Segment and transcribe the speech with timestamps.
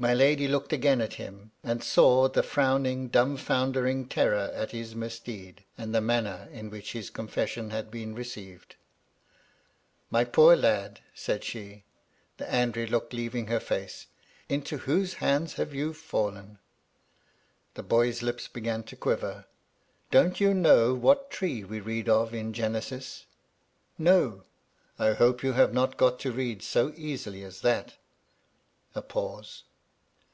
[0.00, 1.04] My lady looked 90 MY LADY LUDLOW.
[1.04, 6.00] again at him, and saw the frowning, dumb foundering terror at his misdeed, and the
[6.00, 8.76] manner in which his confession had been received."
[10.12, 11.82] My poor lad 1" said she,
[12.36, 14.06] the angry look leaving her face,"
[14.58, 16.60] into whose hands have you fallen?"
[17.74, 19.46] The boy's lips began to quiver."
[20.12, 23.26] Don't you know what tree we read of in Genesis?—
[23.98, 24.44] No
[24.98, 27.94] 1 I hope you have not got to read so easily as that"
[28.94, 29.64] A pause.